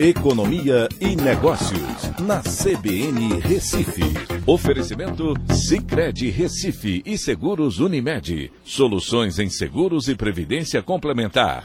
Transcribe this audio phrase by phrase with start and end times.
[0.00, 4.04] Economia e Negócios, na CBN Recife.
[4.46, 8.52] Oferecimento Cicred Recife e Seguros Unimed.
[8.62, 11.64] Soluções em seguros e previdência complementar.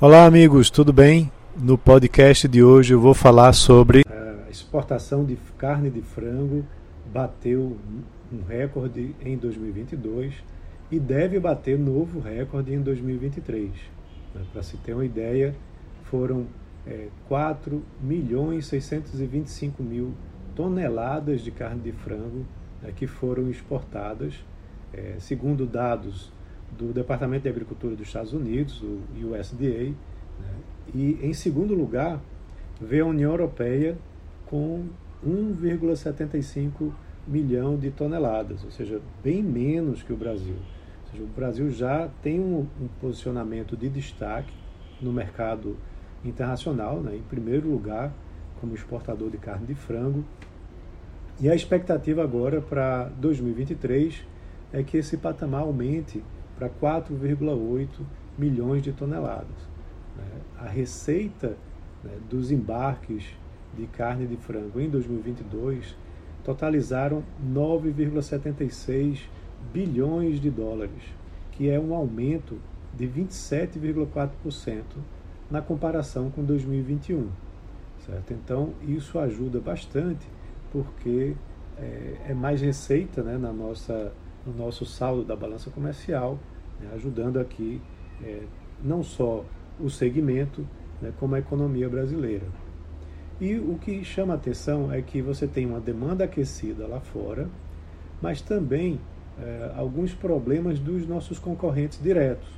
[0.00, 1.32] Olá, amigos, tudo bem?
[1.56, 6.64] No podcast de hoje eu vou falar sobre a exportação de carne de frango
[7.12, 7.76] bateu
[8.32, 10.32] um recorde em 2022
[10.92, 13.72] e deve bater novo recorde em 2023.
[14.52, 15.56] Para se ter uma ideia,
[16.04, 16.46] foram
[16.88, 20.14] é, 4 milhões 625 mil
[20.56, 22.46] toneladas de carne de frango
[22.82, 24.34] né, que foram exportadas,
[24.92, 26.32] é, segundo dados
[26.76, 29.90] do Departamento de Agricultura dos Estados Unidos, o USDA.
[29.90, 29.94] Né,
[30.94, 32.20] e, em segundo lugar,
[32.80, 33.96] vê a União Europeia
[34.46, 34.86] com
[35.24, 36.90] 1,75
[37.26, 40.56] milhão de toneladas, ou seja, bem menos que o Brasil.
[41.04, 44.52] Ou seja, o Brasil já tem um, um posicionamento de destaque
[45.00, 45.76] no mercado
[46.24, 48.12] internacional, né, em primeiro lugar
[48.60, 50.24] como exportador de carne de frango.
[51.40, 54.24] E a expectativa agora para 2023
[54.72, 56.22] é que esse patamar aumente
[56.56, 57.88] para 4,8
[58.36, 59.68] milhões de toneladas.
[60.16, 60.24] Né.
[60.58, 61.56] A receita
[62.02, 63.24] né, dos embarques
[63.76, 65.96] de carne de frango em 2022
[66.42, 69.20] totalizaram 9,76
[69.72, 71.02] bilhões de dólares,
[71.52, 72.58] que é um aumento
[72.96, 74.82] de 27,4%
[75.50, 77.28] na comparação com 2021.
[78.06, 78.32] Certo?
[78.32, 80.26] Então, isso ajuda bastante
[80.70, 81.34] porque
[81.78, 84.12] é, é mais receita né, na nossa,
[84.46, 86.38] no nosso saldo da balança comercial,
[86.80, 87.80] né, ajudando aqui
[88.22, 88.42] é,
[88.82, 89.44] não só
[89.80, 90.66] o segmento,
[91.00, 92.46] né, como a economia brasileira.
[93.40, 97.48] E o que chama atenção é que você tem uma demanda aquecida lá fora,
[98.20, 99.00] mas também
[99.40, 102.48] é, alguns problemas dos nossos concorrentes diretos,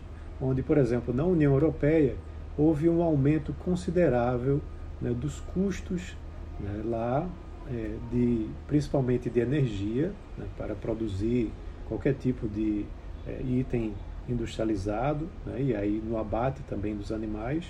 [0.41, 2.17] onde, por exemplo, na União Europeia,
[2.57, 4.61] houve um aumento considerável
[5.01, 6.17] né, dos custos
[6.59, 7.29] né, lá,
[7.71, 11.53] é, de, principalmente de energia, né, para produzir
[11.89, 12.85] qualquer tipo de
[13.27, 13.95] é, item
[14.29, 17.65] industrializado, né, e aí no abate também dos animais.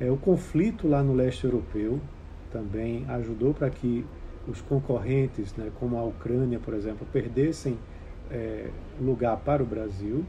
[0.00, 2.00] É, o conflito lá no leste europeu
[2.52, 4.04] também ajudou para que
[4.46, 7.76] os concorrentes, né, como a Ucrânia, por exemplo, perdessem
[8.30, 8.68] é,
[9.00, 10.24] lugar para o Brasil.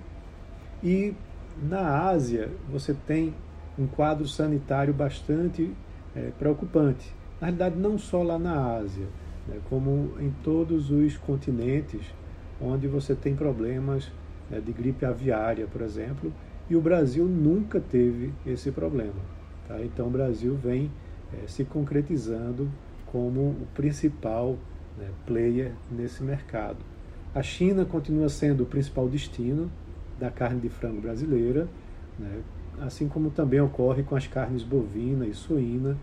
[0.84, 1.14] E
[1.62, 3.34] na Ásia, você tem
[3.78, 5.72] um quadro sanitário bastante
[6.16, 7.14] é, preocupante.
[7.40, 9.06] Na realidade, não só lá na Ásia,
[9.48, 12.02] né, como em todos os continentes
[12.60, 14.12] onde você tem problemas
[14.50, 16.34] né, de gripe aviária, por exemplo,
[16.70, 19.22] e o Brasil nunca teve esse problema.
[19.68, 19.82] Tá?
[19.82, 20.92] Então, o Brasil vem
[21.34, 22.70] é, se concretizando
[23.06, 24.58] como o principal
[24.98, 26.78] né, player nesse mercado.
[27.34, 29.70] A China continua sendo o principal destino
[30.20, 31.68] da carne de frango brasileira,
[32.18, 32.42] né,
[32.80, 35.98] assim como também ocorre com as carnes bovina e suína.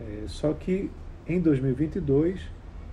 [0.00, 0.90] É, só que
[1.26, 2.40] em 2022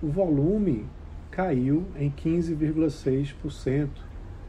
[0.02, 0.86] o volume
[1.30, 3.88] caiu em 15,6%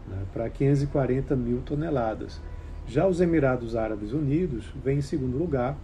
[0.08, 2.42] né, para 540 mil toneladas.
[2.88, 5.76] Já os Emirados Árabes Unidos vêm em segundo lugar,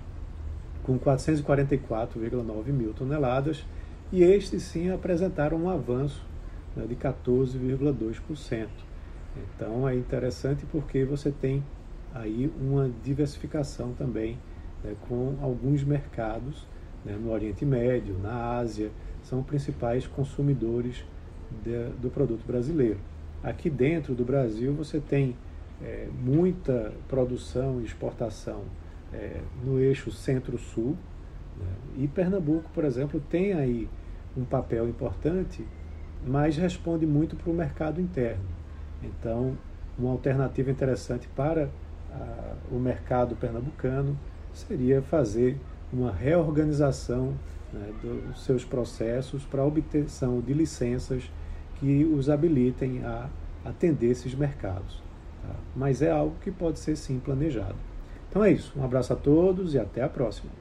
[0.83, 3.65] com 444,9 mil toneladas,
[4.11, 6.23] e estes sim apresentaram um avanço
[6.75, 8.67] né, de 14,2%.
[9.55, 11.63] Então é interessante porque você tem
[12.13, 14.37] aí uma diversificação também
[14.83, 16.67] né, com alguns mercados
[17.05, 18.91] né, no Oriente Médio, na Ásia,
[19.23, 21.03] são principais consumidores
[21.63, 22.99] de, do produto brasileiro.
[23.43, 25.35] Aqui dentro do Brasil você tem
[25.81, 28.63] é, muita produção e exportação
[29.13, 30.95] é, no eixo centro-sul
[31.57, 31.67] né,
[31.97, 33.89] e Pernambuco, por exemplo, tem aí
[34.37, 35.65] um papel importante,
[36.25, 38.45] mas responde muito para o mercado interno.
[39.03, 39.57] Então,
[39.97, 41.69] uma alternativa interessante para
[42.71, 44.17] o mercado pernambucano
[44.53, 45.57] seria fazer
[45.91, 47.33] uma reorganização
[47.73, 51.29] né, dos seus processos para obtenção de licenças
[51.75, 53.29] que os habilitem a
[53.65, 55.01] atender esses mercados.
[55.41, 55.55] Tá?
[55.75, 57.75] Mas é algo que pode ser sim planejado.
[58.29, 58.73] Então é isso.
[58.77, 60.51] Um abraço a todos e até a próxima.